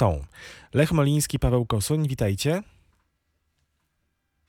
są. 0.00 0.24
Lech 0.74 0.92
Moliński, 0.92 1.38
Paweł 1.38 1.66
Kosuń, 1.66 2.08
witajcie. 2.08 2.62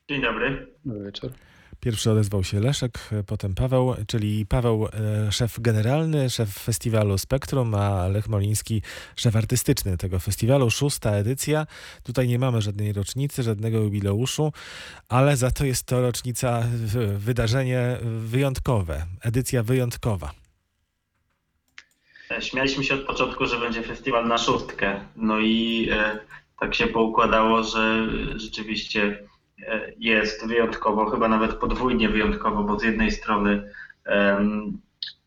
Dzień 0.10 0.22
dobry. 0.22 0.68
Dobry 0.86 1.06
wieczór. 1.06 1.32
Pierwszy 1.80 2.12
odezwał 2.12 2.44
się 2.44 2.60
Leszek, 2.60 3.10
potem 3.28 3.56
Paweł, 3.56 3.96
czyli 4.08 4.46
Paweł 4.46 4.88
e, 4.88 5.32
szef 5.32 5.60
generalny, 5.60 6.30
szef 6.30 6.50
festiwalu 6.50 7.18
Spektrum, 7.18 7.76
a 7.76 8.08
Lech 8.08 8.28
Moliński 8.28 8.82
szef 9.16 9.36
artystyczny 9.36 9.98
tego 9.98 10.20
festiwalu. 10.20 10.70
Szósta 10.70 11.12
edycja. 11.12 11.68
Tutaj 12.04 12.28
nie 12.28 12.40
mamy 12.40 12.62
żadnej 12.62 12.94
rocznicy, 12.94 13.44
żadnego 13.44 13.78
jubileuszu, 13.78 14.54
ale 15.10 15.38
za 15.38 15.52
to 15.52 15.66
jest 15.66 15.84
to 15.84 16.02
rocznica, 16.02 16.64
wydarzenie 17.18 17.98
wyjątkowe, 18.20 19.06
edycja 19.22 19.64
wyjątkowa. 19.64 20.41
Śmialiśmy 22.40 22.84
się 22.84 22.96
od 22.96 23.02
początku, 23.02 23.46
że 23.46 23.60
będzie 23.60 23.82
festiwal 23.82 24.28
na 24.28 24.38
szóstkę. 24.38 25.00
No 25.16 25.40
i 25.40 25.90
e, 25.92 26.20
tak 26.60 26.76
się 26.76 26.88
poukładało, 26.88 27.64
że 27.64 28.08
rzeczywiście 28.36 29.28
e, 29.68 29.92
jest 30.00 30.48
wyjątkowo, 30.48 31.10
chyba 31.10 31.28
nawet 31.28 31.54
podwójnie 31.54 32.10
wyjątkowo, 32.10 32.64
bo 32.64 32.80
z 32.80 32.84
jednej 32.84 33.12
strony 33.12 33.72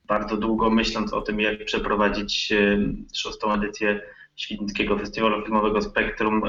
bardzo 0.04 0.36
długo 0.36 0.70
myśląc 0.70 1.12
o 1.12 1.22
tym, 1.22 1.40
jak 1.40 1.64
przeprowadzić 1.64 2.52
e, 2.52 2.78
szóstą 3.14 3.52
edycję 3.52 4.00
Świdnickiego 4.36 4.98
Festiwalu 4.98 5.44
Filmowego 5.44 5.82
Spektrum, 5.82 6.42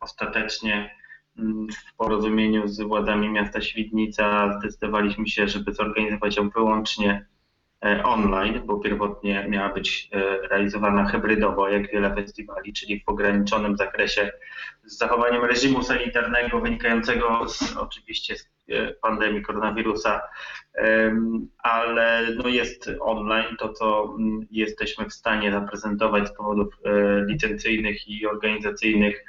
ostatecznie 0.00 0.96
w 1.86 1.96
porozumieniu 1.96 2.68
z 2.68 2.80
władzami 2.80 3.28
miasta 3.28 3.60
Świdnica 3.60 4.58
zdecydowaliśmy 4.58 5.28
się, 5.28 5.48
żeby 5.48 5.72
zorganizować 5.74 6.36
ją 6.36 6.50
wyłącznie 6.50 7.26
online, 8.04 8.62
bo 8.66 8.78
pierwotnie 8.78 9.46
miała 9.48 9.68
być 9.72 10.08
e, 10.12 10.48
realizowana 10.48 11.04
hybrydowo, 11.04 11.68
jak 11.68 11.90
wiele 11.90 12.14
festiwali, 12.14 12.72
czyli 12.72 13.00
w 13.00 13.08
ograniczonym 13.08 13.76
zakresie 13.76 14.32
z 14.84 14.98
zachowaniem 14.98 15.44
reżimu 15.44 15.82
sanitarnego 15.82 16.60
wynikającego 16.60 17.48
z, 17.48 17.76
oczywiście 17.76 18.36
z 18.36 18.48
e, 18.68 18.92
pandemii 18.92 19.42
koronawirusa, 19.42 20.22
ale 21.58 22.26
no 22.42 22.48
jest 22.48 22.90
online 23.00 23.56
to, 23.58 23.72
co 23.72 24.14
mm, 24.18 24.46
jesteśmy 24.50 25.04
w 25.08 25.12
stanie 25.12 25.52
zaprezentować 25.52 26.28
z 26.28 26.36
powodów 26.36 26.74
licencyjnych 27.26 28.08
i 28.08 28.26
organizacyjnych 28.26 29.24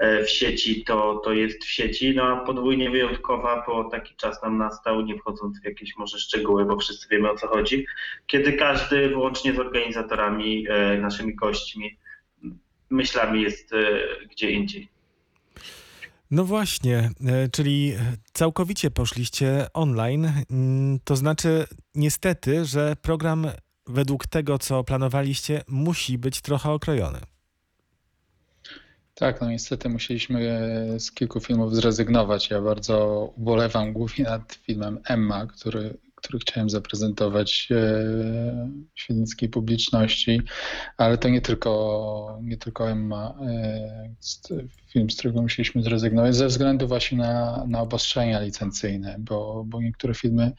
w 0.00 0.30
sieci, 0.30 0.84
to, 0.84 1.20
to 1.24 1.32
jest 1.32 1.64
w 1.64 1.70
sieci, 1.70 2.14
no 2.16 2.22
a 2.22 2.36
podwójnie 2.36 2.90
wyjątkowa, 2.90 3.64
bo 3.66 3.84
taki 3.84 4.14
czas 4.16 4.42
nam 4.42 4.58
nastał, 4.58 5.00
nie 5.00 5.18
wchodząc 5.18 5.60
w 5.60 5.64
jakieś 5.64 5.96
może 5.96 6.18
szczegóły, 6.18 6.64
bo 6.64 6.76
wszyscy 6.76 7.08
wiemy 7.10 7.30
o 7.30 7.36
co 7.36 7.48
chodzi, 7.48 7.86
kiedy 8.26 8.52
każdy, 8.52 9.08
wyłącznie 9.08 9.52
z 9.54 9.58
organizatorami, 9.58 10.66
naszymi 11.00 11.34
gośćmi, 11.34 11.98
myślami 12.90 13.42
jest 13.42 13.70
gdzie 14.30 14.50
indziej. 14.50 14.88
No 16.30 16.44
właśnie, 16.44 17.10
e, 17.26 17.48
czyli 17.48 17.94
całkowicie 18.32 18.90
poszliście 18.90 19.66
online. 19.74 20.32
Mm, 20.50 20.98
to 21.04 21.16
znaczy, 21.16 21.66
niestety, 21.94 22.64
że 22.64 22.96
program 23.02 23.46
według 23.86 24.26
tego, 24.26 24.58
co 24.58 24.84
planowaliście, 24.84 25.62
musi 25.68 26.18
być 26.18 26.40
trochę 26.40 26.70
okrojony. 26.70 27.18
Tak, 29.14 29.40
no 29.40 29.50
niestety 29.50 29.88
musieliśmy 29.88 30.40
z 30.98 31.12
kilku 31.12 31.40
filmów 31.40 31.74
zrezygnować. 31.74 32.50
Ja 32.50 32.60
bardzo 32.60 33.24
ubolewam 33.36 33.92
głównie 33.92 34.24
nad 34.24 34.52
filmem 34.52 34.98
Emma, 35.04 35.46
który 35.46 35.98
który 36.20 36.38
chciałem 36.38 36.70
zaprezentować 36.70 37.68
e, 37.70 38.70
świdnickiej 38.94 39.48
publiczności, 39.48 40.42
ale 40.96 41.18
to 41.18 41.28
nie 41.28 41.40
tylko, 41.40 42.38
nie 42.42 42.56
tylko 42.56 42.90
Emma, 42.90 43.34
e, 43.46 44.14
film, 44.88 45.10
z 45.10 45.16
którego 45.16 45.42
musieliśmy 45.42 45.82
zrezygnować, 45.82 46.36
ze 46.36 46.46
względu 46.46 46.88
właśnie 46.88 47.18
na, 47.18 47.64
na 47.68 47.80
obostrzenia 47.80 48.40
licencyjne, 48.40 49.16
bo, 49.18 49.64
bo 49.66 49.82
niektóre 49.82 50.14
filmy 50.14 50.52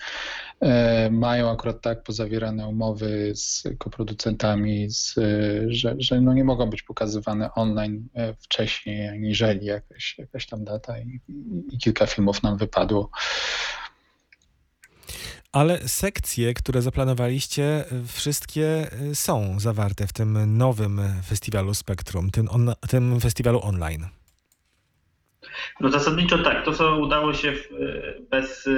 e, 0.59 1.09
mają 1.11 1.51
akurat 1.51 1.81
tak 1.81 2.03
pozawierane 2.03 2.67
umowy 2.67 3.31
z 3.35 3.63
koproducentami, 3.77 4.89
z, 4.89 5.15
że, 5.67 5.95
że 5.99 6.21
no 6.21 6.33
nie 6.33 6.43
mogą 6.43 6.69
być 6.69 6.83
pokazywane 6.83 7.53
online 7.53 8.07
wcześniej 8.39 9.07
aniżeli 9.07 9.65
jakaś, 9.65 10.15
jakaś 10.17 10.47
tam 10.47 10.63
data 10.63 10.99
i, 10.99 11.19
i 11.71 11.77
kilka 11.77 12.05
filmów 12.05 12.43
nam 12.43 12.57
wypadło. 12.57 13.09
Ale 15.51 15.87
sekcje, 15.87 16.53
które 16.53 16.81
zaplanowaliście, 16.81 17.85
wszystkie 18.07 18.87
y, 19.11 19.15
są 19.15 19.59
zawarte 19.59 20.07
w 20.07 20.13
tym 20.13 20.57
nowym 20.57 21.01
festiwalu 21.27 21.73
Spektrum, 21.73 22.31
tym, 22.31 22.49
on, 22.49 22.73
tym 22.89 23.19
festiwalu 23.19 23.59
online. 23.63 24.07
No 25.79 25.89
zasadniczo 25.89 26.37
tak. 26.37 26.65
To, 26.65 26.73
co 26.73 26.97
udało 26.97 27.33
się 27.33 27.49
y, 27.49 28.25
bez 28.29 28.69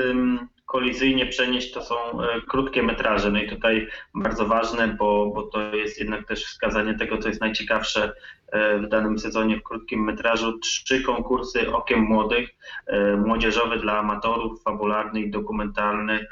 kolizyjnie 0.74 1.26
przenieść, 1.26 1.72
to 1.72 1.84
są 1.84 1.96
e, 1.96 2.42
krótkie 2.48 2.84
metraże. 2.84 3.32
No 3.32 3.42
i 3.42 3.50
tutaj 3.50 3.88
bardzo 4.16 4.46
ważne, 4.46 4.88
bo, 4.88 5.32
bo 5.36 5.44
to 5.44 5.76
jest 5.76 6.00
jednak 6.00 6.28
też 6.28 6.46
wskazanie 6.46 6.94
tego, 6.94 7.18
co 7.18 7.28
jest 7.28 7.42
najciekawsze 7.42 8.14
e, 8.52 8.78
w 8.78 8.88
danym 8.88 9.20
sezonie 9.20 9.58
w 9.58 9.64
krótkim 9.64 10.04
metrażu. 10.04 10.60
Trzy 10.60 11.04
konkursy 11.04 11.74
Okiem 11.74 12.00
Młodych, 12.00 12.50
e, 12.88 13.18
młodzieżowy 13.18 13.78
dla 13.78 14.00
amatorów, 14.00 14.64
fabularny 14.64 15.22
i 15.22 15.32
dokumentalny. 15.32 16.28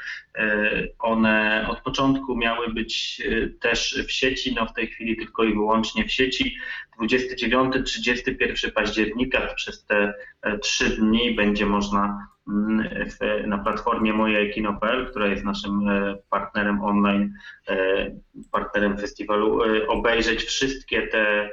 One 1.00 1.68
od 1.69 1.81
początku 1.81 2.38
miały 2.38 2.74
być 2.74 3.22
też 3.59 4.03
w 4.07 4.12
sieci, 4.12 4.53
no 4.56 4.66
w 4.66 4.74
tej 4.74 4.88
chwili 4.88 5.18
tylko 5.18 5.44
i 5.44 5.53
wyłącznie 5.53 6.06
w 6.06 6.12
sieci. 6.12 6.57
29-31 7.01 8.72
października 8.72 9.53
przez 9.56 9.85
te 9.85 10.13
trzy 10.62 10.90
dni 10.90 11.35
będzie 11.35 11.66
można 11.66 12.28
na 13.47 13.57
platformie 13.57 14.13
moje.kino.pl, 14.13 15.09
która 15.09 15.28
jest 15.28 15.44
naszym 15.44 15.89
e, 15.89 16.16
partnerem 16.29 16.84
online, 16.84 17.34
e, 17.69 17.75
partnerem 18.51 18.97
festiwalu, 18.97 19.63
e, 19.63 19.88
obejrzeć 19.88 20.44
wszystkie 20.44 21.07
te 21.07 21.50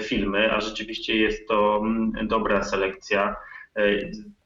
filmy, 0.00 0.52
a 0.52 0.60
rzeczywiście 0.60 1.16
jest 1.16 1.48
to 1.48 1.80
mm, 1.84 2.28
dobra 2.28 2.62
selekcja 2.62 3.36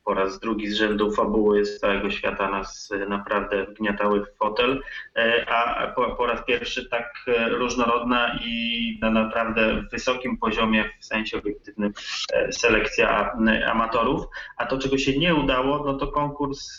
po 0.09 0.15
raz 0.15 0.41
drugi 0.41 0.69
z 0.69 0.75
rzędu 0.75 1.11
fabuły 1.11 1.65
z 1.65 1.81
całego 1.81 2.11
świata 2.11 2.51
nas 2.51 2.91
naprawdę 3.09 3.67
wgniatały 3.67 4.25
w 4.25 4.39
fotel, 4.39 4.83
e, 5.17 5.49
a 5.49 5.87
po, 5.87 6.17
po 6.17 6.27
raz 6.27 6.45
pierwszy 6.45 6.89
tak 6.89 7.13
e, 7.27 7.49
różnorodna 7.49 8.39
i 8.45 8.99
na 9.03 9.11
naprawdę 9.11 9.83
wysokim 9.93 10.39
poziomie 10.39 10.85
w 11.01 11.05
sensie 11.05 11.39
obiektywnym 11.39 11.93
e, 12.33 12.53
selekcja 12.53 13.33
amatorów. 13.67 14.25
A 14.57 14.67
to, 14.67 14.79
czego 14.79 14.99
się 14.99 15.19
nie 15.19 15.35
udało, 15.35 15.85
no 15.87 15.95
to 15.95 16.07
konkurs, 16.07 16.79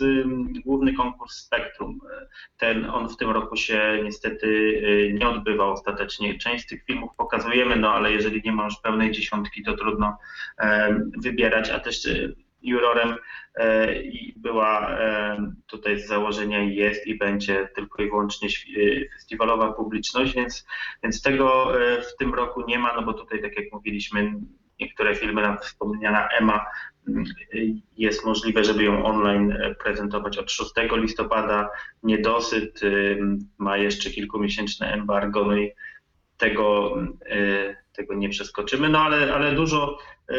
główny 0.66 0.94
konkurs 0.94 1.36
Spektrum. 1.36 2.00
Ten, 2.58 2.90
on 2.90 3.10
w 3.10 3.18
tym 3.18 3.30
roku 3.30 3.56
się 3.56 4.00
niestety 4.04 4.82
nie 5.20 5.30
odbywał 5.30 5.72
ostatecznie. 5.72 6.38
Część 6.38 6.64
z 6.64 6.68
tych 6.68 6.86
filmów 6.86 7.12
pokazujemy, 7.18 7.76
no 7.76 7.94
ale 7.94 8.12
jeżeli 8.12 8.42
nie 8.46 8.52
ma 8.52 8.66
już 8.66 8.76
pełnej 8.84 9.12
dziesiątki, 9.12 9.64
to 9.64 9.78
trudno 9.78 10.18
wybierać, 11.18 11.70
a 11.70 11.80
też 11.80 12.08
jurorem 12.62 13.16
e, 13.56 14.02
i 14.02 14.34
była 14.38 14.90
e, 14.90 15.52
tutaj 15.68 16.00
z 16.00 16.08
założenia 16.08 16.64
jest 16.64 17.08
i 17.08 17.18
będzie 17.18 17.70
tylko 17.76 18.04
i 18.04 18.10
wyłącznie 18.10 18.50
e, 18.50 19.10
festiwalowa 19.16 19.74
publiczność, 19.74 20.34
więc, 20.34 20.68
więc 21.04 21.22
tego 21.22 21.74
w 22.14 22.18
tym 22.18 22.34
roku 22.34 22.64
nie 22.68 22.80
ma, 22.80 22.96
no 22.96 23.02
bo 23.02 23.14
tutaj, 23.14 23.42
tak 23.42 23.58
jak 23.58 23.66
mówiliśmy, 23.72 24.34
niektóre 24.80 25.16
filmy, 25.16 25.42
na 25.42 25.58
wspomniana 25.58 26.28
Emma, 26.28 26.66
mm, 27.08 27.24
jest 27.98 28.26
możliwe, 28.26 28.64
żeby 28.64 28.84
ją 28.84 29.06
online 29.06 29.58
prezentować 29.84 30.38
od 30.38 30.52
6 30.52 30.72
listopada. 30.92 31.70
Niedosyt 32.04 32.82
ma 33.58 33.78
jeszcze 33.78 34.10
kilkumiesięczne 34.10 34.94
embargo, 34.94 35.46
no 35.46 35.58
i 35.58 35.72
tego, 36.38 36.96
tego 37.94 38.14
nie 38.14 38.30
przeskoczymy, 38.30 38.90
no 38.90 39.00
ale, 39.00 39.34
ale 39.34 39.56
dużo 39.56 39.98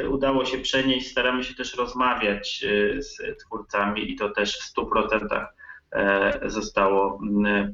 udało 0.08 0.44
się 0.44 0.58
przenieść. 0.58 1.10
Staramy 1.10 1.44
się 1.44 1.54
też 1.54 1.74
rozmawiać 1.74 2.64
e, 2.64 3.02
z 3.02 3.18
twórcami 3.38 4.12
i 4.12 4.16
to 4.16 4.30
też 4.30 4.58
w 4.58 4.74
100% 4.76 5.46
e, 5.92 6.40
zostało 6.50 7.20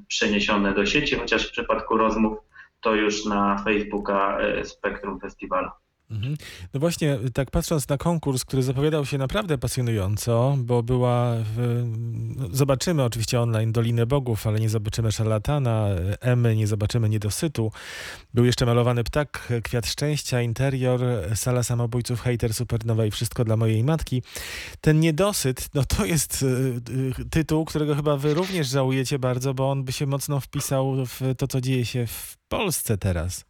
przeniesione 0.08 0.74
do 0.74 0.86
sieci, 0.86 1.16
chociaż 1.16 1.48
w 1.48 1.52
przypadku 1.52 1.96
rozmów 1.96 2.38
to 2.80 2.94
już 2.94 3.24
na 3.24 3.58
Facebooka 3.64 4.38
Spektrum 4.64 5.20
Festiwalu. 5.20 5.70
Mhm. 6.10 6.36
No 6.74 6.80
właśnie, 6.80 7.18
tak 7.34 7.50
patrząc 7.50 7.88
na 7.88 7.98
konkurs, 7.98 8.44
który 8.44 8.62
zapowiadał 8.62 9.06
się 9.06 9.18
naprawdę 9.18 9.58
pasjonująco, 9.58 10.56
bo 10.58 10.82
była, 10.82 11.34
w, 11.56 11.84
zobaczymy 12.52 13.04
oczywiście 13.04 13.40
online 13.40 13.72
Dolinę 13.72 14.06
Bogów, 14.06 14.46
ale 14.46 14.60
nie 14.60 14.68
zobaczymy 14.68 15.12
szarlatana, 15.12 15.88
Emy, 16.20 16.56
nie 16.56 16.66
zobaczymy 16.66 17.08
niedosytu. 17.08 17.72
Był 18.34 18.44
jeszcze 18.44 18.66
malowany 18.66 19.04
ptak, 19.04 19.52
kwiat 19.62 19.86
szczęścia, 19.86 20.42
interior, 20.42 21.00
sala 21.34 21.62
samobójców, 21.62 22.20
hater, 22.20 22.54
supernowa 22.54 23.06
i 23.06 23.10
wszystko 23.10 23.44
dla 23.44 23.56
mojej 23.56 23.84
matki. 23.84 24.22
Ten 24.80 25.00
niedosyt, 25.00 25.68
no 25.74 25.84
to 25.84 26.04
jest 26.04 26.42
y, 26.42 26.46
y, 27.20 27.24
tytuł, 27.30 27.64
którego 27.64 27.94
chyba 27.94 28.16
wy 28.16 28.34
również 28.34 28.68
żałujecie 28.68 29.18
bardzo, 29.18 29.54
bo 29.54 29.70
on 29.70 29.84
by 29.84 29.92
się 29.92 30.06
mocno 30.06 30.40
wpisał 30.40 31.06
w 31.06 31.20
to, 31.38 31.48
co 31.48 31.60
dzieje 31.60 31.84
się 31.84 32.06
w 32.06 32.36
Polsce 32.48 32.98
teraz. 32.98 33.44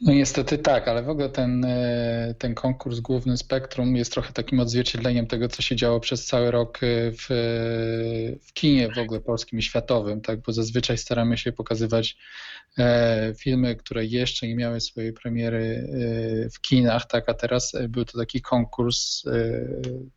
No 0.00 0.12
niestety 0.12 0.58
tak, 0.58 0.88
ale 0.88 1.02
w 1.02 1.08
ogóle 1.08 1.28
ten, 1.28 1.64
e, 1.64 2.34
ten 2.38 2.54
konkurs 2.54 3.00
główny 3.00 3.36
Spektrum 3.36 3.96
jest 3.96 4.12
trochę 4.12 4.32
takim 4.32 4.60
odzwierciedleniem 4.60 5.26
tego, 5.26 5.48
co 5.48 5.62
się 5.62 5.76
działo 5.76 6.00
przez 6.00 6.26
cały 6.26 6.50
rok 6.50 6.78
e, 6.82 6.86
w, 7.12 7.26
w 8.42 8.52
kinie 8.52 8.88
w 8.94 8.98
ogóle 8.98 9.20
polskim 9.20 9.58
i 9.58 9.62
światowym, 9.62 10.20
tak? 10.20 10.40
bo 10.40 10.52
zazwyczaj 10.52 10.98
staramy 10.98 11.38
się 11.38 11.52
pokazywać 11.52 12.16
e, 12.78 13.34
filmy, 13.38 13.76
które 13.76 14.04
jeszcze 14.04 14.46
nie 14.46 14.56
miały 14.56 14.80
swojej 14.80 15.12
premiery 15.12 15.88
w 16.54 16.60
kinach, 16.60 17.06
tak? 17.06 17.28
a 17.28 17.34
teraz 17.34 17.72
był 17.88 18.04
to 18.04 18.18
taki 18.18 18.40
konkurs 18.40 19.24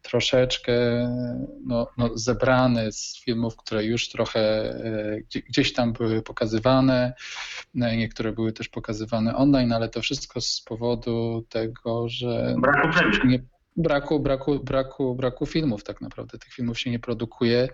troszeczkę 0.01 0.73
no, 1.65 1.87
no 1.97 2.17
zebrany 2.17 2.91
z 2.91 3.21
filmów, 3.23 3.57
które 3.57 3.85
już 3.85 4.09
trochę 4.09 4.73
gdzieś 5.49 5.73
tam 5.73 5.93
były 5.93 6.21
pokazywane, 6.21 7.13
niektóre 7.73 8.31
były 8.31 8.53
też 8.53 8.69
pokazywane 8.69 9.35
online, 9.35 9.70
ale 9.75 9.89
to 9.89 10.01
wszystko 10.01 10.41
z 10.41 10.61
powodu 10.61 11.45
tego, 11.49 12.09
że 12.09 12.55
braku 12.57 12.87
nie, 13.27 13.43
braku, 13.77 14.19
braku, 14.19 14.59
braku, 14.59 15.15
braku 15.15 15.45
filmów 15.45 15.83
tak 15.83 16.01
naprawdę. 16.01 16.37
Tych 16.37 16.53
filmów 16.53 16.79
się 16.79 16.91
nie 16.91 16.99
produkuje, 16.99 17.69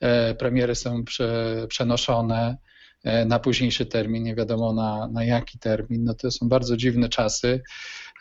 e, 0.00 0.34
premiery 0.34 0.74
są 0.74 1.04
prze, 1.04 1.66
przenoszone 1.68 2.56
e, 3.04 3.24
na 3.24 3.38
późniejszy 3.38 3.86
termin, 3.86 4.22
nie 4.22 4.34
wiadomo 4.34 4.72
na, 4.72 5.08
na 5.08 5.24
jaki 5.24 5.58
termin. 5.58 6.04
No 6.04 6.14
to 6.14 6.30
są 6.30 6.48
bardzo 6.48 6.76
dziwne 6.76 7.08
czasy. 7.08 7.62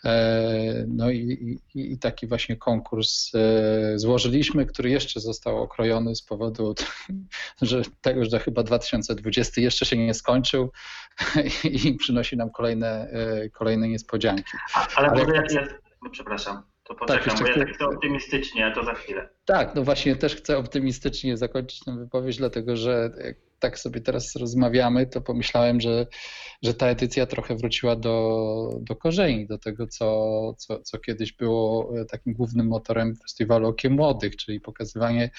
E, 0.06 0.86
no 0.88 1.12
i, 1.12 1.59
i, 1.75 1.92
i, 1.94 1.98
taki 1.98 2.27
właśnie 2.27 2.56
konkurs 2.56 3.31
złożyliśmy, 3.95 4.65
który 4.65 4.89
jeszcze 4.89 5.19
został 5.19 5.57
okrojony 5.57 6.15
z 6.15 6.21
powodu 6.21 6.75
że 7.62 7.81
tego, 8.01 8.25
że 8.25 8.39
chyba 8.39 8.63
2020 8.63 9.62
jeszcze 9.62 9.86
się 9.86 9.98
nie 9.98 10.13
skończył 10.13 10.71
i 11.63 11.94
przynosi 11.94 12.38
nam 12.38 12.50
kolejne, 12.50 13.12
kolejne 13.53 13.88
niespodzianki. 13.88 14.51
Ale, 14.95 15.07
Ale 15.07 15.21
ja, 15.21 15.44
ja, 15.51 15.68
no 16.01 16.09
przepraszam, 16.09 16.63
to 16.83 16.95
poczekam, 16.95 17.38
tak, 17.38 17.44
bo 17.44 17.48
ja 17.48 17.65
tak 17.65 17.75
chcę 17.75 17.86
optymistycznie, 17.86 18.65
a 18.65 18.71
to 18.71 18.83
za 18.83 18.94
chwilę. 18.94 19.30
Tak, 19.45 19.75
no 19.75 19.83
właśnie 19.83 20.15
też 20.15 20.36
chcę 20.36 20.57
optymistycznie 20.57 21.38
zakończyć 21.38 21.80
tę 21.80 21.98
wypowiedź, 21.98 22.38
dlatego 22.38 22.75
że 22.75 23.12
tak 23.61 23.79
sobie 23.79 24.01
teraz 24.01 24.35
rozmawiamy, 24.35 25.07
to 25.07 25.21
pomyślałem, 25.21 25.81
że, 25.81 26.07
że 26.63 26.73
ta 26.73 26.87
edycja 26.87 27.25
trochę 27.25 27.55
wróciła 27.55 27.95
do, 27.95 28.79
do 28.81 28.95
korzeni, 28.95 29.47
do 29.47 29.57
tego, 29.57 29.87
co, 29.87 30.53
co, 30.57 30.79
co 30.79 30.99
kiedyś 30.99 31.33
było 31.33 31.93
e, 32.01 32.05
takim 32.05 32.33
głównym 32.33 32.67
motorem 32.67 33.15
festiwalu 33.15 33.67
Okiem 33.67 33.93
Młodych, 33.93 34.35
czyli 34.35 34.59
pokazywanie 34.59 35.29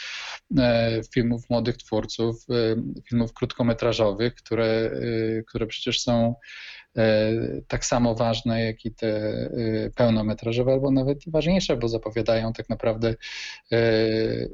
e, 0.58 1.00
filmów 1.14 1.50
młodych 1.50 1.76
twórców, 1.76 2.44
e, 2.50 2.76
filmów 3.08 3.32
krótkometrażowych, 3.32 4.34
które, 4.34 4.90
które 5.46 5.66
przecież 5.66 6.00
są 6.00 6.34
tak 7.68 7.84
samo 7.84 8.14
ważne, 8.14 8.64
jak 8.64 8.84
i 8.84 8.94
te 8.94 9.50
pełnometrażowe, 9.96 10.72
albo 10.72 10.90
nawet 10.90 11.18
ważniejsze, 11.26 11.76
bo 11.76 11.88
zapowiadają 11.88 12.52
tak 12.52 12.68
naprawdę 12.68 13.14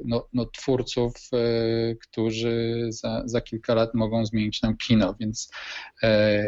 no, 0.05 0.27
no 0.33 0.45
twórców, 0.45 1.13
którzy 2.01 2.87
za, 2.89 3.23
za 3.25 3.41
kilka 3.41 3.58
lat 3.67 3.93
mogą 3.93 4.25
zmienić 4.25 4.61
nam 4.61 4.77
kino, 4.77 5.15
więc 5.19 5.51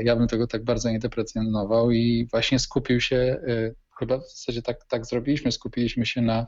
ja 0.03 0.15
bym 0.15 0.27
tego 0.27 0.47
tak 0.47 0.63
bardzo 0.63 0.91
nie 0.91 0.99
deprecjonował 0.99 1.91
i 1.91 2.27
właśnie 2.31 2.59
skupił 2.59 3.01
się 3.01 3.37
chyba 4.01 4.17
w 4.17 4.29
zasadzie 4.29 4.61
tak, 4.61 4.85
tak 4.85 5.05
zrobiliśmy. 5.05 5.51
Skupiliśmy 5.51 6.05
się 6.05 6.21
na, 6.21 6.47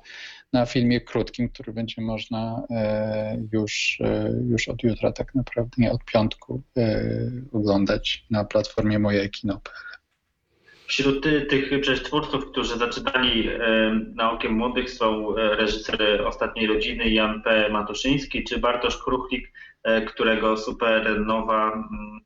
na 0.53 0.65
filmie 0.65 1.01
krótkim, 1.01 1.49
który 1.49 1.73
będzie 1.73 2.01
można 2.01 2.63
e, 2.69 3.37
już, 3.51 4.01
e, 4.01 4.31
już 4.49 4.67
od 4.67 4.83
jutra, 4.83 5.11
tak 5.11 5.35
naprawdę, 5.35 5.71
nie 5.77 5.91
od 5.91 6.05
piątku, 6.05 6.61
e, 6.77 7.05
oglądać 7.51 8.25
na 8.29 8.45
platformie 8.45 8.99
Moje 8.99 9.29
Kino.pl. 9.29 10.02
Wśród 10.87 11.23
tych 11.23 11.81
przecież 11.81 12.03
twórców, 12.03 12.51
którzy 12.51 12.77
zaczynali 12.77 13.49
na 14.15 14.31
Okiem 14.31 14.53
Młodych 14.53 14.89
są 14.89 15.35
reżyser 15.35 16.21
Ostatniej 16.25 16.67
Rodziny 16.67 17.09
Jan 17.09 17.41
P. 17.41 17.69
Matuszyński 17.69 18.43
czy 18.43 18.59
Bartosz 18.59 18.97
Kruchlik, 18.97 19.51
którego 20.05 20.57
Supernowa 20.57 21.71
mm, 21.73 22.19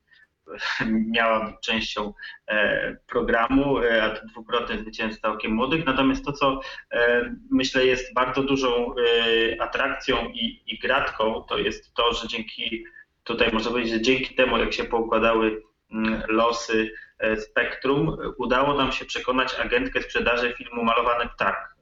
miała 1.14 1.46
być 1.46 1.54
częścią 1.60 2.12
e, 2.46 2.96
programu, 3.06 3.78
e, 3.78 4.02
a 4.02 4.10
to 4.10 4.26
dwukrotny 4.26 4.78
zwycięzca 4.78 5.32
Okiem 5.32 5.52
Młodych. 5.52 5.86
Natomiast 5.86 6.24
to, 6.24 6.32
co 6.32 6.60
e, 6.90 7.34
myślę 7.50 7.86
jest 7.86 8.14
bardzo 8.14 8.42
dużą 8.42 8.94
atrakcją 9.60 10.28
i, 10.28 10.62
i 10.66 10.78
gratką, 10.78 11.44
to 11.48 11.58
jest 11.58 11.94
to, 11.94 12.12
że 12.12 12.28
dzięki, 12.28 12.84
tutaj 13.24 13.52
można 13.52 13.70
powiedzieć, 13.70 13.92
że 13.92 14.00
dzięki 14.00 14.34
temu, 14.34 14.58
jak 14.58 14.72
się 14.72 14.84
poukładały 14.84 15.62
mm, 15.92 16.22
losy 16.28 16.90
Spektrum, 17.36 18.16
udało 18.38 18.74
nam 18.74 18.92
się 18.92 19.04
przekonać 19.04 19.54
agentkę 19.60 20.02
sprzedaży 20.02 20.54
filmu 20.58 20.84
Malowany 20.84 21.28
Ptak, 21.28 21.74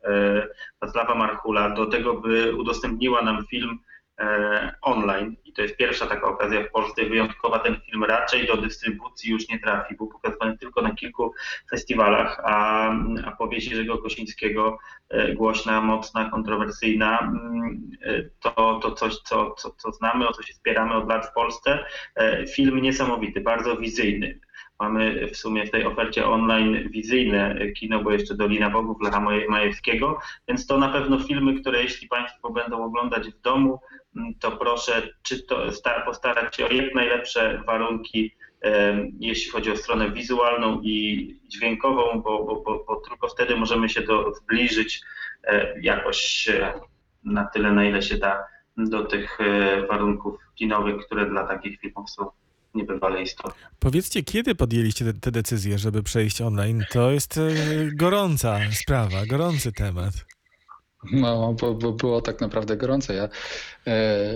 Wacława 0.80 1.14
Marchula, 1.14 1.70
do 1.70 1.86
tego, 1.86 2.14
by 2.14 2.54
udostępniła 2.54 3.22
nam 3.22 3.46
film 3.50 3.78
E, 4.20 4.74
online 4.82 5.36
i 5.44 5.52
to 5.52 5.62
jest 5.62 5.76
pierwsza 5.76 6.06
taka 6.06 6.26
okazja 6.26 6.62
w 6.62 6.70
Polsce 6.70 7.04
wyjątkowa. 7.04 7.58
Ten 7.58 7.80
film 7.80 8.04
raczej 8.04 8.46
do 8.46 8.56
dystrybucji 8.56 9.30
już 9.30 9.48
nie 9.48 9.58
trafi, 9.58 9.96
był 9.96 10.08
pokazywany 10.08 10.58
tylko 10.58 10.82
na 10.82 10.94
kilku 10.94 11.34
festiwalach, 11.70 12.40
a, 12.44 12.90
a 13.24 13.32
powieść 13.32 13.68
Jerzego 13.68 13.98
Kosińskiego, 13.98 14.78
e, 15.08 15.34
głośna, 15.34 15.80
mocna, 15.80 16.30
kontrowersyjna, 16.30 17.18
mm, 17.18 17.90
e, 18.02 18.22
to, 18.40 18.80
to 18.82 18.92
coś, 18.92 19.16
co, 19.16 19.50
co, 19.50 19.70
co 19.70 19.92
znamy, 19.92 20.28
o 20.28 20.32
co 20.32 20.42
się 20.42 20.54
spieramy 20.54 20.94
od 20.94 21.08
lat 21.08 21.26
w 21.26 21.32
Polsce. 21.32 21.84
Film 22.54 22.82
niesamowity, 22.82 23.40
bardzo 23.40 23.76
wizyjny. 23.76 24.40
Mamy 24.80 25.28
w 25.28 25.36
sumie 25.36 25.66
w 25.66 25.70
tej 25.70 25.84
ofercie 25.84 26.26
online 26.26 26.88
wizyjne 26.90 27.58
kino, 27.76 28.02
bo 28.02 28.12
jeszcze 28.12 28.34
Dolina 28.34 28.70
Bogów 28.70 29.02
Lecha 29.02 29.20
Majewskiego, 29.48 30.18
więc 30.48 30.66
to 30.66 30.78
na 30.78 30.88
pewno 30.88 31.18
filmy, 31.18 31.60
które 31.60 31.82
jeśli 31.82 32.08
Państwo 32.08 32.50
będą 32.50 32.84
oglądać 32.84 33.28
w 33.28 33.40
domu, 33.40 33.80
to 34.40 34.52
proszę 34.52 35.02
czy 35.22 35.42
to 35.42 35.56
postarać 36.06 36.56
się 36.56 36.66
o 36.66 36.72
jak 36.72 36.94
najlepsze 36.94 37.62
warunki, 37.66 38.36
jeśli 39.20 39.50
chodzi 39.50 39.70
o 39.70 39.76
stronę 39.76 40.10
wizualną 40.10 40.80
i 40.82 41.26
dźwiękową, 41.48 42.22
bo, 42.22 42.44
bo, 42.44 42.62
bo, 42.62 42.84
bo 42.88 42.96
tylko 42.96 43.28
wtedy 43.28 43.56
możemy 43.56 43.88
się 43.88 44.02
do, 44.02 44.34
zbliżyć 44.34 45.00
e, 45.44 45.80
jakoś 45.80 46.48
e, 46.48 46.80
na 47.24 47.44
tyle, 47.44 47.72
na 47.72 47.84
ile 47.84 48.02
się 48.02 48.18
da 48.18 48.44
do 48.76 49.04
tych 49.04 49.40
e, 49.40 49.86
warunków 49.86 50.40
kinowych, 50.54 51.06
które 51.06 51.26
dla 51.26 51.46
takich 51.46 51.80
filmów 51.80 52.10
są 52.10 52.30
niebywale 52.76 53.22
istotne. 53.22 53.68
Powiedzcie, 53.78 54.22
kiedy 54.22 54.54
podjęliście 54.54 55.04
te, 55.04 55.12
te 55.12 55.30
decyzje, 55.30 55.78
żeby 55.78 56.02
przejść 56.02 56.40
online? 56.40 56.84
To 56.90 57.10
jest 57.10 57.40
gorąca 57.96 58.58
sprawa, 58.72 59.26
gorący 59.26 59.72
temat. 59.72 60.14
No, 61.12 61.54
bo, 61.60 61.74
bo, 61.74 61.92
było 61.92 62.22
tak 62.22 62.40
naprawdę 62.40 62.76
gorąco. 62.76 63.12
Ja 63.12 63.28
e, 63.86 64.26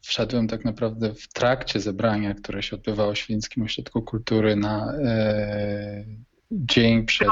wszedłem 0.00 0.48
tak 0.48 0.64
naprawdę 0.64 1.14
w 1.14 1.28
trakcie 1.28 1.80
zebrania, 1.80 2.34
które 2.34 2.62
się 2.62 2.76
odbywało 2.76 3.12
w 3.12 3.18
Święckim 3.18 3.62
Ośrodku 3.62 4.02
Kultury 4.02 4.56
na 4.56 4.92
e, 4.92 6.04
dzień 6.50 7.06
przed. 7.06 7.28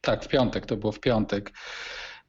Tak, 0.00 0.24
w 0.24 0.28
piątek, 0.28 0.66
to 0.66 0.76
było 0.76 0.92
w 0.92 1.00
piątek 1.00 1.52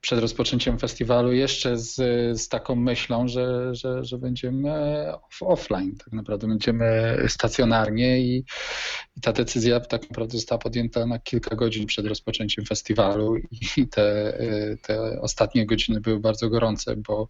przed 0.01 0.19
rozpoczęciem 0.19 0.79
festiwalu 0.79 1.33
jeszcze 1.33 1.77
z, 1.77 1.95
z 2.41 2.47
taką 2.47 2.75
myślą, 2.75 3.27
że, 3.27 3.75
że, 3.75 4.05
że 4.05 4.17
będziemy 4.17 5.05
offline, 5.41 5.95
tak 5.95 6.13
naprawdę 6.13 6.47
będziemy 6.47 7.17
stacjonarnie 7.27 8.19
i, 8.19 8.45
i, 9.15 9.21
ta 9.21 9.33
decyzja 9.33 9.79
tak 9.79 10.01
naprawdę 10.01 10.37
została 10.37 10.59
podjęta 10.59 11.05
na 11.05 11.19
kilka 11.19 11.55
godzin 11.55 11.85
przed 11.85 12.05
rozpoczęciem 12.05 12.65
festiwalu 12.65 13.35
i 13.77 13.87
te, 13.87 14.37
te 14.81 15.21
ostatnie 15.21 15.65
godziny 15.65 16.01
były 16.01 16.19
bardzo 16.19 16.49
gorące, 16.49 16.95
bo 16.95 17.29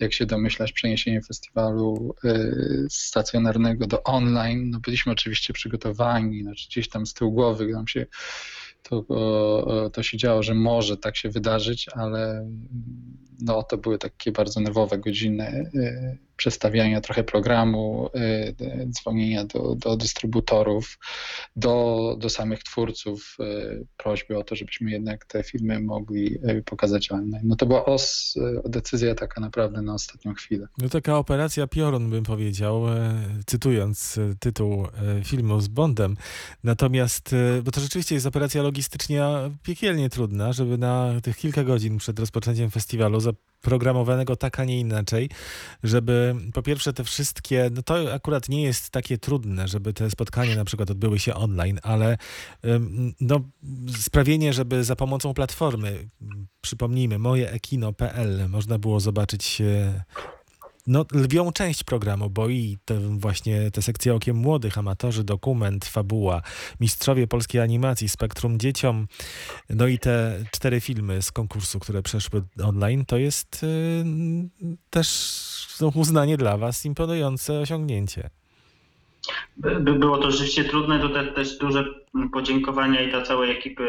jak 0.00 0.12
się 0.12 0.26
domyślasz, 0.26 0.72
przeniesienie 0.72 1.22
festiwalu 1.22 2.14
y, 2.24 2.86
stacjonarnego 2.90 3.86
do 3.86 4.02
online, 4.02 4.70
no 4.70 4.80
byliśmy 4.80 5.12
oczywiście 5.12 5.52
przygotowani, 5.52 6.42
znaczy 6.42 6.66
gdzieś 6.68 6.88
tam 6.88 7.06
z 7.06 7.14
tyłu 7.14 7.32
głowy 7.32 7.66
nam 7.66 7.88
się 7.88 8.06
to, 8.88 9.90
to 9.92 10.02
się 10.02 10.18
działo, 10.18 10.42
że 10.42 10.54
może 10.54 10.96
tak 10.96 11.16
się 11.16 11.28
wydarzyć, 11.28 11.86
ale 11.94 12.50
no, 13.40 13.62
to 13.62 13.78
były 13.78 13.98
takie 13.98 14.32
bardzo 14.32 14.60
nerwowe 14.60 14.98
godziny 14.98 15.70
y, 15.74 16.18
przestawiania 16.36 17.00
trochę 17.00 17.24
programu, 17.24 18.10
y, 18.60 18.86
dzwonienia 18.90 19.44
do, 19.44 19.74
do 19.74 19.96
dystrybutorów, 19.96 20.98
do, 21.56 22.16
do 22.20 22.30
samych 22.30 22.62
twórców, 22.62 23.36
y, 23.40 23.86
prośby 23.96 24.38
o 24.38 24.44
to, 24.44 24.56
żebyśmy 24.56 24.90
jednak 24.90 25.24
te 25.24 25.42
filmy 25.42 25.80
mogli 25.80 26.38
pokazać 26.64 27.12
online. 27.12 27.42
No 27.44 27.56
to 27.56 27.66
była 27.66 27.84
os, 27.84 28.34
decyzja 28.64 29.14
taka 29.14 29.40
naprawdę 29.40 29.82
na 29.82 29.94
ostatnią 29.94 30.34
chwilę. 30.34 30.68
No 30.78 30.88
taka 30.88 31.18
operacja 31.18 31.66
Piorun 31.66 32.10
bym 32.10 32.24
powiedział, 32.24 32.88
e, 32.88 33.14
cytując 33.46 34.18
e, 34.18 34.34
tytuł 34.40 34.84
e, 34.84 35.24
filmu 35.24 35.60
z 35.60 35.68
Bondem. 35.68 36.16
Natomiast, 36.64 37.34
bo 37.64 37.70
to 37.70 37.80
rzeczywiście 37.80 38.14
jest 38.14 38.26
operacja 38.26 38.62
logistycznie 38.62 39.24
piekielnie 39.62 40.10
trudna, 40.10 40.52
żeby 40.52 40.78
na 40.78 41.20
tych 41.22 41.36
kilka 41.36 41.64
godzin 41.64 41.98
przed 41.98 42.18
rozpoczęciem 42.18 42.70
festiwalu 42.70 43.20
programowanego 43.60 44.36
tak, 44.36 44.60
a 44.60 44.64
nie 44.64 44.80
inaczej, 44.80 45.30
żeby 45.82 46.34
po 46.54 46.62
pierwsze 46.62 46.92
te 46.92 47.04
wszystkie, 47.04 47.70
no 47.72 47.82
to 47.82 48.14
akurat 48.14 48.48
nie 48.48 48.62
jest 48.62 48.90
takie 48.90 49.18
trudne, 49.18 49.68
żeby 49.68 49.92
te 49.92 50.10
spotkania 50.10 50.56
na 50.56 50.64
przykład 50.64 50.90
odbyły 50.90 51.18
się 51.18 51.34
online, 51.34 51.80
ale 51.82 52.18
no, 53.20 53.40
sprawienie, 53.98 54.52
żeby 54.52 54.84
za 54.84 54.96
pomocą 54.96 55.34
platformy, 55.34 56.08
przypomnijmy, 56.60 57.18
mojeekino.pl 57.18 58.48
można 58.48 58.78
było 58.78 59.00
zobaczyć 59.00 59.62
no, 60.86 61.04
lwią 61.12 61.52
część 61.52 61.84
programu, 61.84 62.30
bo 62.30 62.48
i 62.48 62.78
te 62.84 62.98
właśnie 63.00 63.70
te 63.70 63.82
sekcje 63.82 64.14
Okiem 64.14 64.36
Młodych, 64.36 64.78
Amatorzy, 64.78 65.24
Dokument, 65.24 65.84
Fabuła, 65.84 66.42
Mistrzowie 66.80 67.26
Polskiej 67.26 67.60
Animacji, 67.60 68.08
Spektrum 68.08 68.58
Dzieciom, 68.58 69.08
no 69.70 69.86
i 69.86 69.98
te 69.98 70.44
cztery 70.50 70.80
filmy 70.80 71.22
z 71.22 71.32
konkursu, 71.32 71.78
które 71.78 72.02
przeszły 72.02 72.42
online, 72.62 73.04
to 73.04 73.16
jest 73.16 73.62
y, 73.62 74.04
też 74.90 75.76
no, 75.80 75.92
uznanie 75.94 76.36
dla 76.36 76.56
was, 76.56 76.84
imponujące 76.84 77.60
osiągnięcie. 77.60 78.30
By, 79.56 79.80
by 79.80 79.92
było 79.92 80.18
to 80.18 80.30
rzeczywiście 80.30 80.64
trudne, 80.64 81.00
tutaj 81.00 81.34
też 81.34 81.58
duże 81.58 81.84
podziękowania 82.32 83.02
i 83.02 83.10
dla 83.10 83.22
całej 83.22 83.50
ekipy 83.50 83.86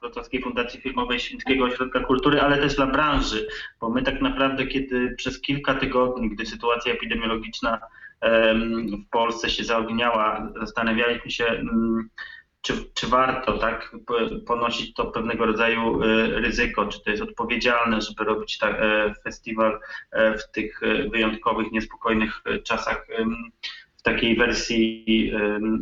Wrocławskiej 0.00 0.42
Fundacji 0.42 0.80
Filmowej 0.80 1.20
Święckiego 1.20 1.64
Ośrodka 1.64 2.00
Kultury, 2.00 2.40
ale 2.40 2.58
też 2.58 2.76
dla 2.76 2.86
branży, 2.86 3.48
bo 3.80 3.90
my 3.90 4.02
tak 4.02 4.20
naprawdę, 4.20 4.66
kiedy 4.66 5.14
przez 5.16 5.40
kilka 5.40 5.74
tygodni, 5.74 6.30
gdy 6.30 6.46
sytuacja 6.46 6.92
epidemiologiczna 6.92 7.80
em, 8.20 8.86
w 9.06 9.10
Polsce 9.10 9.50
się 9.50 9.64
zaogniała, 9.64 10.52
zastanawialiśmy 10.60 11.30
się, 11.30 11.46
mm, 11.46 12.08
czy, 12.62 12.72
czy 12.94 13.06
warto 13.06 13.58
tak 13.58 13.96
ponosić 14.46 14.94
to 14.94 15.04
pewnego 15.04 15.46
rodzaju 15.46 16.02
e, 16.02 16.26
ryzyko, 16.40 16.86
czy 16.86 17.04
to 17.04 17.10
jest 17.10 17.22
odpowiedzialne, 17.22 18.00
żeby 18.00 18.24
robić 18.24 18.58
tak, 18.58 18.76
festiwal 19.24 19.80
e, 20.10 20.38
w 20.38 20.50
tych 20.50 20.80
wyjątkowych, 21.10 21.72
niespokojnych 21.72 22.42
czasach 22.64 23.06
takiej 24.02 24.36
wersji 24.36 25.32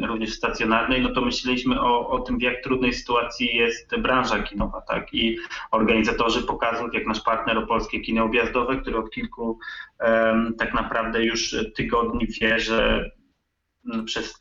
również 0.06 0.32
stacjonarnej, 0.32 1.02
no 1.02 1.08
to 1.14 1.20
myśleliśmy 1.20 1.80
o, 1.80 2.08
o 2.08 2.20
tym, 2.20 2.38
w 2.38 2.42
jak 2.42 2.62
trudnej 2.62 2.92
sytuacji 2.92 3.56
jest 3.56 3.96
branża 3.96 4.42
kinowa, 4.42 4.80
tak? 4.80 5.14
I 5.14 5.38
organizatorzy 5.70 6.42
pokazów, 6.42 6.94
jak 6.94 7.06
nasz 7.06 7.20
partner 7.20 7.58
Opolskie 7.58 8.00
Kino 8.00 8.24
Objazdowe, 8.24 8.76
który 8.76 8.98
od 8.98 9.10
kilku 9.10 9.58
tak 10.58 10.74
naprawdę 10.74 11.24
już 11.24 11.56
tygodni 11.76 12.26
wie, 12.26 12.60
że 12.60 13.10
przez 14.04 14.38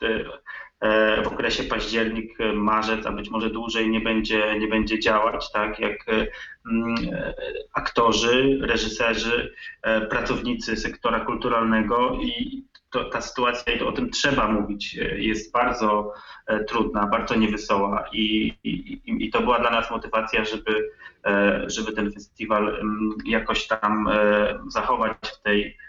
w 1.24 1.27
okresie 1.27 1.63
październik, 1.63 2.41
e, 2.41 2.53
marzec, 2.53 3.05
a 3.05 3.12
być 3.12 3.29
może 3.29 3.50
dłużej 3.50 3.89
nie 3.89 4.01
będzie, 4.01 4.59
nie 4.59 4.67
będzie 4.67 5.00
działać, 5.00 5.51
tak? 5.51 5.79
Jak 5.79 6.09
e, 6.09 6.27
mm, 6.71 6.95
e, 7.13 7.33
aktorzy, 7.74 8.59
reżyserzy, 8.62 9.53
e, 9.81 10.01
pracownicy 10.01 10.77
sektora 10.77 11.19
kulturalnego 11.19 12.17
i 12.21 12.63
to, 12.91 13.05
ta 13.09 13.21
sytuacja, 13.21 13.74
i 13.74 13.81
o 13.81 13.91
tym 13.91 14.09
trzeba 14.09 14.48
mówić, 14.48 14.98
e, 14.98 15.19
jest 15.19 15.53
bardzo 15.53 16.13
e, 16.48 16.63
trudna, 16.63 17.07
bardzo 17.07 17.36
niewesoła 17.36 18.05
i, 18.13 18.53
i, 18.63 19.01
i- 19.05 19.29
to 19.29 19.41
była 19.41 19.59
dla 19.59 19.69
nas 19.71 19.91
motywacja, 19.91 20.45
żeby, 20.45 20.89
e, 21.25 21.63
żeby 21.67 21.91
ten 21.93 22.12
festiwal 22.12 22.67
mm, 22.79 23.09
jakoś 23.25 23.67
tam 23.67 24.07
e, 24.07 24.59
zachować 24.67 25.17
w 25.24 25.41
tej 25.41 25.65
e, 25.65 25.88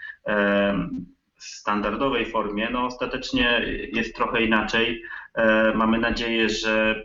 standardowej 1.81 2.25
formie. 2.25 2.69
No 2.71 2.85
ostatecznie 2.85 3.61
jest 3.93 4.15
trochę 4.15 4.41
inaczej. 4.41 5.03
E, 5.33 5.73
Mamy 5.75 5.97
nadzieję, 5.97 6.49
że 6.49 7.03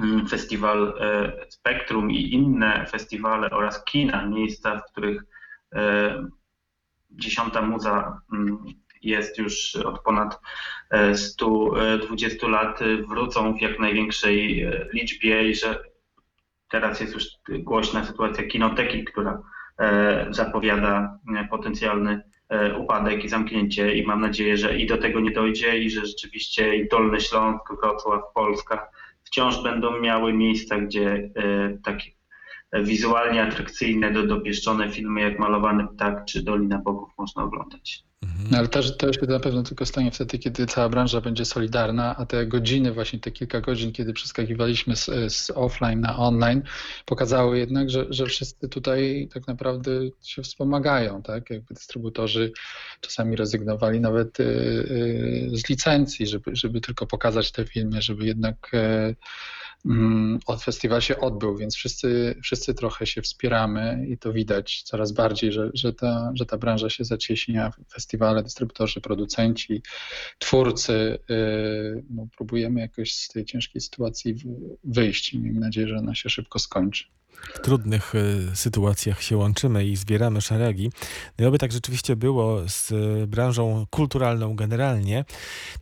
mm, 0.00 0.28
festiwal 0.28 0.94
e, 1.00 1.32
Spektrum 1.48 2.10
i 2.10 2.34
inne 2.34 2.86
festiwale 2.86 3.50
oraz 3.50 3.84
kina, 3.84 4.26
miejsca, 4.26 4.78
w 4.78 4.92
których 4.92 5.22
e, 5.74 6.14
dziesiąta 7.10 7.62
muza 7.62 8.20
mm, 8.32 8.58
jest 9.02 9.38
już 9.38 9.76
od 9.76 10.02
ponad 10.02 10.40
e, 10.90 11.16
120 11.16 12.48
lat, 12.48 12.80
wrócą 13.08 13.54
w 13.54 13.60
jak 13.60 13.78
największej 13.78 14.66
liczbie 14.92 15.48
i 15.50 15.54
że 15.54 15.78
teraz 16.70 17.00
jest 17.00 17.14
już 17.14 17.24
głośna 17.48 18.04
sytuacja 18.04 18.46
kinoteki, 18.46 19.04
która 19.04 19.42
zapowiada 20.30 21.18
potencjalny 21.50 22.22
upadek 22.78 23.24
i 23.24 23.28
zamknięcie 23.28 23.94
i 23.94 24.06
mam 24.06 24.20
nadzieję, 24.20 24.56
że 24.56 24.78
i 24.78 24.86
do 24.86 24.98
tego 24.98 25.20
nie 25.20 25.30
dojdzie 25.30 25.78
i 25.78 25.90
że 25.90 26.06
rzeczywiście 26.06 26.76
i 26.76 26.88
Dolny 26.88 27.20
Śląsk, 27.20 27.62
Wrocław, 27.80 28.22
Polska 28.34 28.88
wciąż 29.24 29.62
będą 29.62 30.00
miały 30.00 30.32
miejsca, 30.32 30.78
gdzie 30.78 31.30
e, 31.36 31.78
takie 31.84 32.10
wizualnie 32.72 33.42
atrakcyjne, 33.42 34.12
do, 34.12 34.26
dopieszczone 34.26 34.90
filmy 34.90 35.20
jak 35.20 35.38
Malowany 35.38 35.88
Ptak 35.88 36.24
czy 36.24 36.42
Dolina 36.42 36.78
Bogów 36.78 37.10
można 37.18 37.42
oglądać. 37.42 38.04
Mhm. 38.22 38.48
No 38.50 38.58
ale 38.58 38.68
to, 38.68 38.82
to 38.82 39.12
się 39.12 39.26
na 39.26 39.40
pewno 39.40 39.62
tylko 39.62 39.86
stanie 39.86 40.10
wtedy, 40.10 40.38
kiedy 40.38 40.66
cała 40.66 40.88
branża 40.88 41.20
będzie 41.20 41.44
solidarna, 41.44 42.16
a 42.16 42.26
te 42.26 42.46
godziny, 42.46 42.92
właśnie 42.92 43.18
te 43.18 43.30
kilka 43.30 43.60
godzin, 43.60 43.92
kiedy 43.92 44.12
przeskakiwaliśmy 44.12 44.96
z, 44.96 45.10
z 45.32 45.50
offline 45.50 46.00
na 46.00 46.16
online, 46.16 46.62
pokazały 47.06 47.58
jednak, 47.58 47.90
że, 47.90 48.06
że 48.10 48.26
wszyscy 48.26 48.68
tutaj 48.68 49.28
tak 49.34 49.46
naprawdę 49.46 49.90
się 50.22 50.42
wspomagają, 50.42 51.22
tak? 51.22 51.50
Jakby 51.50 51.74
dystrybutorzy 51.74 52.52
czasami 53.00 53.36
rezygnowali 53.36 54.00
nawet 54.00 54.40
y, 54.40 54.44
y, 54.44 55.50
z 55.52 55.68
licencji, 55.68 56.26
żeby, 56.26 56.56
żeby 56.56 56.80
tylko 56.80 57.06
pokazać 57.06 57.52
te 57.52 57.64
filmy, 57.64 58.02
żeby 58.02 58.26
jednak 58.26 58.70
e, 58.74 59.14
festiwal 60.60 61.00
się 61.00 61.20
odbył, 61.20 61.56
więc 61.56 61.76
wszyscy, 61.76 62.34
wszyscy 62.42 62.74
trochę 62.74 63.06
się 63.06 63.22
wspieramy 63.22 64.06
i 64.08 64.18
to 64.18 64.32
widać 64.32 64.82
coraz 64.82 65.12
bardziej, 65.12 65.52
że, 65.52 65.70
że, 65.74 65.92
ta, 65.92 66.32
że 66.34 66.46
ta 66.46 66.58
branża 66.58 66.90
się 66.90 67.04
zacieśnia, 67.04 67.72
festiwale, 67.92 68.42
dystrybutorzy, 68.42 69.00
producenci, 69.00 69.82
twórcy. 70.38 71.18
yy, 71.28 72.04
No, 72.10 72.26
próbujemy 72.36 72.80
jakoś 72.80 73.12
z 73.14 73.28
tej 73.28 73.44
ciężkiej 73.44 73.80
sytuacji 73.80 74.34
wyjść 74.84 75.34
miejmy 75.34 75.60
nadzieję, 75.60 75.88
że 75.88 75.96
ona 75.96 76.14
się 76.14 76.30
szybko 76.30 76.58
skończy. 76.58 77.04
W 77.54 77.60
trudnych 77.60 78.14
y, 78.14 78.56
sytuacjach 78.56 79.22
się 79.22 79.36
łączymy 79.36 79.86
i 79.86 79.96
zbieramy 79.96 80.40
szeregi. 80.40 80.90
No 81.38 81.44
i 81.44 81.48
oby 81.48 81.58
tak 81.58 81.72
rzeczywiście 81.72 82.16
było 82.16 82.68
z 82.68 82.90
y, 82.90 83.26
branżą 83.26 83.86
kulturalną 83.90 84.56
generalnie. 84.56 85.24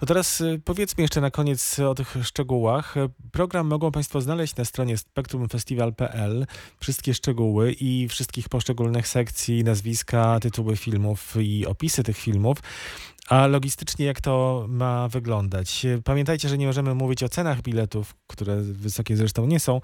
No 0.01 0.07
teraz 0.07 0.41
y, 0.41 0.61
powiedzmy 0.65 1.03
jeszcze 1.03 1.21
na 1.21 1.31
koniec 1.31 1.79
o 1.79 1.95
tych 1.95 2.17
szczegółach. 2.23 2.95
Program 3.33 3.67
mogą 3.67 3.93
Państwo 3.93 4.21
znaleźć 4.21 4.57
na 4.57 4.65
stronie 4.65 4.99
spektrumfestiwal.pl. 4.99 6.47
Wszystkie 6.81 7.15
szczegóły 7.15 7.73
i 7.73 8.09
wszystkich 8.09 8.49
poszczególnych 8.49 9.09
sekcji, 9.09 9.65
nazwiska, 9.65 10.41
tytuły 10.41 10.77
filmów 10.77 11.35
i 11.41 11.67
opisy 11.67 12.03
tych 12.03 12.17
filmów. 12.17 12.59
A 13.31 13.47
logistycznie 13.47 14.07
jak 14.07 14.21
to 14.21 14.67
ma 14.69 15.09
wyglądać? 15.09 15.87
Pamiętajcie, 16.05 16.49
że 16.49 16.59
nie 16.59 16.67
możemy 16.67 16.95
mówić 16.95 17.23
o 17.23 17.29
cenach 17.29 17.63
biletów, 17.63 18.15
które 18.27 18.57
wysokie 18.63 19.17
zresztą 19.17 19.47
nie 19.47 19.61
są, 19.61 19.81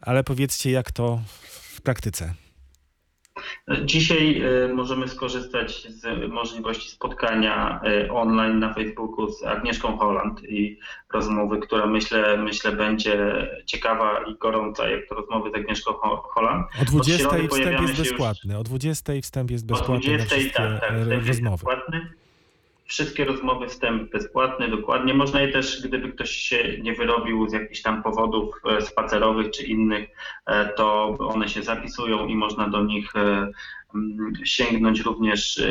ale 0.00 0.24
powiedzcie 0.24 0.70
jak 0.70 0.90
to 0.92 1.20
w 1.74 1.80
praktyce. 1.80 2.34
Dzisiaj 3.84 4.42
e, 4.42 4.68
możemy 4.74 5.08
skorzystać 5.08 5.88
z 5.90 6.30
możliwości 6.32 6.90
spotkania 6.90 7.80
e, 7.84 8.12
online 8.12 8.58
na 8.58 8.74
Facebooku 8.74 9.30
z 9.30 9.44
Agnieszką 9.44 9.98
Holland 9.98 10.42
i 10.48 10.78
rozmowy, 11.12 11.58
która 11.60 11.86
myślę, 11.86 12.36
myślę 12.36 12.72
będzie 12.72 13.46
ciekawa 13.66 14.20
i 14.30 14.38
gorąca, 14.38 14.88
jak 14.88 15.08
to 15.08 15.14
rozmowy 15.14 15.50
z 15.50 15.54
Agnieszką 15.54 15.92
Ho- 15.92 16.22
Holland. 16.34 16.66
O 16.82 16.84
20 16.84 17.22
środy 17.22 17.48
wstęp 17.48 17.80
jest 17.80 17.94
się 17.94 18.00
już- 18.02 18.08
bezpłatny. 18.10 18.58
O 18.58 18.62
20 18.64 19.12
wstęp 19.22 19.50
jest 19.50 19.64
O 19.64 19.74
bezpłatny 19.74 19.94
na 20.10 20.16
20 20.18 20.26
wszystkie 20.36 20.52
tak, 20.52 20.80
tak, 20.80 20.92
e, 20.92 21.00
wstęp 21.02 21.10
jest 21.26 21.28
rozmowy. 21.28 21.56
bezpłatny. 21.56 22.12
Wszystkie 22.86 23.24
rozmowy 23.24 23.68
wstęp 23.68 24.10
bezpłatny, 24.10 24.68
dokładnie. 24.68 25.14
Można 25.14 25.40
je 25.40 25.52
też, 25.52 25.86
gdyby 25.88 26.12
ktoś 26.12 26.30
się 26.30 26.78
nie 26.82 26.94
wyrobił 26.94 27.48
z 27.48 27.52
jakichś 27.52 27.82
tam 27.82 28.02
powodów 28.02 28.54
e, 28.64 28.82
spacerowych 28.82 29.50
czy 29.50 29.62
innych, 29.62 30.08
e, 30.46 30.68
to 30.68 31.16
one 31.18 31.48
się 31.48 31.62
zapisują 31.62 32.26
i 32.26 32.36
można 32.36 32.68
do 32.68 32.84
nich 32.84 33.16
e, 33.16 33.50
mm, 33.94 34.32
sięgnąć 34.44 35.00
również 35.00 35.62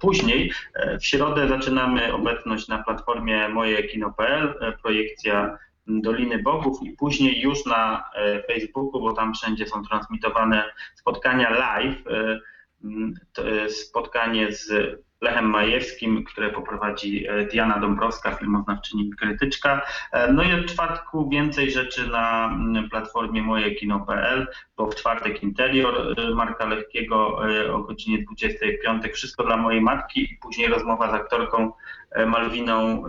później. 0.00 0.52
W 1.00 1.06
środę 1.06 1.48
zaczynamy 1.48 2.12
obecność 2.12 2.68
na 2.68 2.82
platformie 2.82 3.48
mojeKino.pl, 3.48 4.54
projekcja 4.82 5.58
Doliny 5.86 6.42
Bogów 6.42 6.82
i 6.82 6.90
później 6.90 7.40
już 7.40 7.66
na 7.66 8.04
Facebooku, 8.46 9.00
bo 9.00 9.12
tam 9.12 9.34
wszędzie 9.34 9.66
są 9.66 9.84
transmitowane 9.84 10.64
spotkania 10.94 11.50
live. 11.50 11.96
spotkanie 13.68 14.52
z 14.52 14.72
Lechem 15.20 15.44
Majewskim, 15.44 16.24
które 16.24 16.50
poprowadzi 16.50 17.26
e, 17.28 17.44
Diana 17.44 17.78
Dąbrowska, 17.78 18.30
filmoznawczyni 18.32 19.10
krytyczka. 19.10 19.82
E, 20.12 20.32
No 20.32 20.42
i 20.42 20.52
od 20.52 20.66
czwartku 20.66 21.28
więcej 21.28 21.70
rzeczy 21.70 22.06
na 22.06 22.46
mm, 22.54 22.88
platformie 22.90 23.42
mojeKino.pl, 23.42 24.46
bo 24.76 24.86
w 24.86 24.94
czwartek 24.94 25.42
interior 25.42 26.14
e, 26.18 26.34
Marka 26.34 26.66
Lechkiego 26.66 27.40
o 27.72 27.78
godzinie 27.78 28.22
20 28.24 28.66
w 28.66 28.84
piątek 28.84 29.14
wszystko 29.14 29.44
dla 29.44 29.56
mojej 29.56 29.80
matki 29.80 30.20
i 30.20 30.38
później 30.42 30.68
rozmowa 30.68 31.10
z 31.10 31.14
aktorką 31.14 31.72
Malwiną 32.26 33.04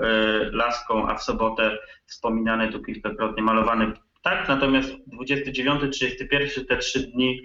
Laską, 0.51 1.07
a 1.09 1.15
w 1.15 1.23
sobotę 1.23 1.77
wspominany 2.05 2.71
tu 2.71 2.83
kilkakrotnie 2.83 3.43
malowany 3.43 3.93
Tak, 4.21 4.47
natomiast 4.49 4.91
29, 5.07 5.81
31, 5.97 6.65
te 6.65 6.77
trzy 6.77 6.99
dni, 6.99 7.41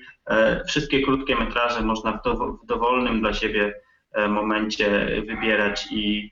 wszystkie 0.68 1.02
krótkie 1.02 1.36
metraże 1.36 1.80
można 1.82 2.12
w, 2.12 2.22
dowo- 2.22 2.58
w 2.62 2.66
dowolnym 2.66 3.20
dla 3.20 3.32
siebie 3.32 3.74
momencie 4.28 5.06
wybierać 5.26 5.88
i, 5.90 6.30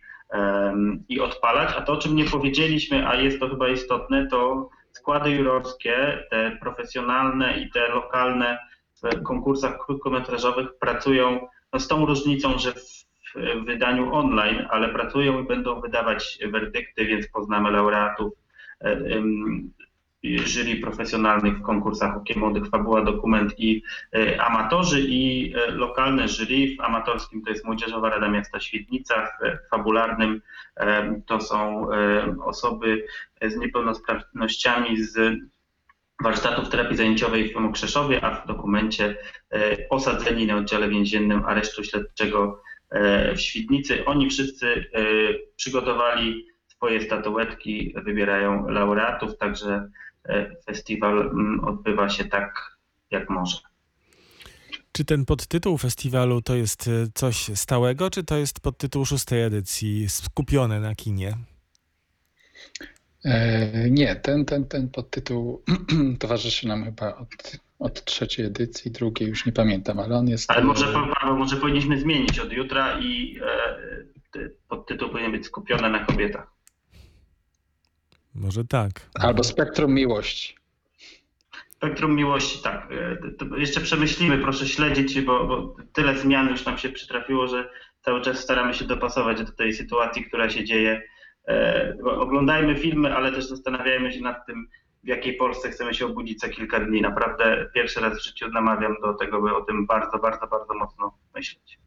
i 1.08 1.20
odpalać. 1.20 1.74
A 1.76 1.82
to, 1.82 1.92
o 1.92 1.96
czym 1.96 2.16
nie 2.16 2.24
powiedzieliśmy, 2.24 3.08
a 3.08 3.14
jest 3.14 3.40
to 3.40 3.48
chyba 3.48 3.68
istotne, 3.68 4.26
to 4.26 4.70
składy 4.92 5.30
jurorskie, 5.30 6.24
te 6.30 6.58
profesjonalne 6.60 7.58
i 7.60 7.70
te 7.70 7.88
lokalne 7.88 8.58
w 9.02 9.22
konkursach 9.22 9.78
krótkometrażowych 9.86 10.68
pracują 10.80 11.48
no, 11.72 11.80
z 11.80 11.88
tą 11.88 12.06
różnicą, 12.06 12.58
że 12.58 12.72
w, 12.72 13.04
w 13.34 13.64
wydaniu 13.64 14.14
online, 14.14 14.66
ale 14.70 14.88
pracują 14.88 15.42
i 15.42 15.46
będą 15.46 15.80
wydawać 15.80 16.38
werdykty, 16.52 17.04
więc 17.04 17.28
poznamy 17.28 17.70
laureatów. 17.70 18.32
Jury 20.25 20.76
profesjonalnych 20.76 21.59
w 21.59 21.62
konkursach 21.62 22.16
Okiem 22.16 22.40
Młodych, 22.40 22.69
Fabuła, 22.69 23.04
Dokument 23.04 23.61
i 23.61 23.83
e, 24.14 24.43
amatorzy 24.43 25.00
i 25.00 25.54
e, 25.54 25.71
lokalne 25.71 26.28
jury. 26.28 26.76
W 26.76 26.81
amatorskim 26.81 27.43
to 27.43 27.50
jest 27.50 27.64
Młodzieżowa 27.64 28.11
Rada 28.11 28.28
Miasta 28.28 28.61
Świdnica, 28.61 29.26
w 29.26 29.69
fabularnym 29.71 30.40
e, 30.76 31.21
to 31.26 31.40
są 31.40 31.88
osoby 32.45 33.07
z 33.43 33.57
niepełnosprawnościami 33.57 35.02
z 35.02 35.38
warsztatów 36.23 36.69
terapii 36.69 36.97
zajęciowej 36.97 37.52
w 37.52 37.57
Mokrzeszowie, 37.57 38.25
a 38.25 38.31
w 38.35 38.47
dokumencie 38.47 39.16
osadzeni 39.90 40.47
na 40.47 40.57
oddziale 40.57 40.88
więziennym 40.88 41.45
aresztu 41.45 41.85
śledczego 41.85 42.62
w 43.37 43.40
Świdnicy. 43.40 44.04
Oni 44.04 44.31
wszyscy 44.31 44.85
przygotowali 45.57 46.47
swoje 46.69 47.00
statuetki, 47.00 47.95
wybierają 47.97 48.69
laureatów, 48.69 49.38
także 49.38 49.88
festiwal 50.66 51.21
mm, 51.21 51.64
odbywa 51.64 52.09
się 52.09 52.25
tak, 52.25 52.76
jak 53.11 53.31
może. 53.31 53.59
Czy 54.93 55.04
ten 55.04 55.25
podtytuł 55.25 55.78
festiwalu 55.78 56.43
to 56.43 56.54
jest 56.54 56.88
e, 56.88 56.90
coś 57.14 57.50
stałego, 57.54 58.11
czy 58.11 58.25
to 58.25 58.37
jest 58.37 58.61
podtytuł 58.61 59.04
szóstej 59.04 59.43
edycji 59.43 60.09
skupione 60.09 60.81
na 60.81 60.95
kinie? 60.95 61.37
E, 63.25 63.90
Nie, 63.90 64.16
ten, 64.16 64.45
ten, 64.45 64.64
ten 64.64 64.88
podtytuł 64.88 65.62
towarzyszy 66.21 66.69
nam 66.69 66.85
chyba 66.85 67.16
od, 67.16 67.28
od 67.78 68.04
trzeciej 68.04 68.47
edycji, 68.47 68.90
drugiej 68.90 69.28
już 69.28 69.47
nie 69.47 69.52
pamiętam, 69.52 69.99
ale 69.99 70.16
on 70.16 70.28
jest. 70.28 70.50
Ale 70.50 70.64
może, 70.64 70.87
e, 71.23 71.33
może 71.33 71.57
powinniśmy 71.57 72.00
zmienić 72.00 72.38
od 72.38 72.52
jutra 72.52 73.00
i 73.00 73.38
e, 74.37 74.49
podtytuł 74.69 75.09
powinien 75.09 75.33
być 75.33 75.47
skupiony 75.47 75.90
na 75.90 76.04
kobietach. 76.04 76.53
Może 78.34 78.64
tak. 78.64 78.90
Albo 79.14 79.44
Spektrum 79.44 79.94
Miłości. 79.94 80.54
Spektrum 81.70 82.14
miłości, 82.16 82.58
tak. 82.62 82.88
E, 82.92 83.30
To 83.32 83.56
jeszcze 83.56 83.80
przemyślimy, 83.80 84.38
proszę 84.38 84.66
śledzić, 84.68 85.20
bo, 85.20 85.46
bo 85.46 85.76
tyle 85.92 86.18
zmian 86.18 86.48
już 86.48 86.64
nam 86.64 86.78
się 86.78 86.88
przytrafiło, 86.88 87.48
że 87.48 87.70
cały 88.04 88.20
czas 88.20 88.38
staramy 88.38 88.74
się 88.74 88.84
dopasować 88.84 89.44
do 89.44 89.52
tej 89.52 89.74
sytuacji, 89.74 90.24
która 90.24 90.50
się 90.50 90.64
dzieje. 90.64 91.02
E, 91.48 91.96
Oglądajmy 92.04 92.76
filmy, 92.76 93.16
ale 93.16 93.32
też 93.32 93.46
zastanawiajmy 93.48 94.12
się 94.12 94.20
nad 94.20 94.46
tym, 94.46 94.68
w 95.04 95.08
jakiej 95.08 95.34
Polsce 95.36 95.70
chcemy 95.70 95.94
się 95.94 96.06
obudzić 96.06 96.40
za 96.40 96.48
kilka 96.48 96.80
dni. 96.80 97.00
Naprawdę 97.00 97.70
pierwszy 97.74 98.00
raz 98.00 98.18
w 98.18 98.24
życiu 98.24 98.48
namawiam 98.48 98.94
do 99.02 99.14
tego, 99.14 99.42
by 99.42 99.56
o 99.56 99.60
tym 99.60 99.86
bardzo, 99.86 100.18
bardzo, 100.18 100.46
bardzo 100.46 100.74
mocno 100.74 101.14
myśleć. 101.34 101.78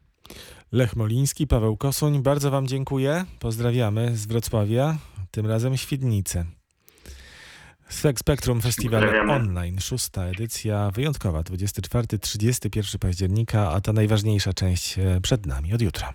Lech 0.72 0.96
Moliński, 0.96 1.46
Paweł 1.46 1.76
Kosuń, 1.76 2.22
bardzo 2.22 2.50
Wam 2.50 2.66
dziękuję. 2.66 3.24
Pozdrawiamy 3.40 4.16
z 4.16 4.26
Wrocławia, 4.26 4.96
tym 5.30 5.46
razem 5.46 5.76
Świdnicę. 5.76 6.44
Spek 7.88 8.18
Spektrum 8.18 8.60
Festiwal. 8.60 9.30
Online, 9.30 9.80
szósta 9.80 10.24
edycja, 10.24 10.90
wyjątkowa, 10.90 11.40
24-31 11.40 12.98
października, 12.98 13.70
a 13.70 13.80
ta 13.80 13.92
najważniejsza 13.92 14.52
część 14.52 14.98
e, 14.98 15.20
przed 15.22 15.46
nami 15.46 15.74
od 15.74 15.82
jutra. 15.82 16.14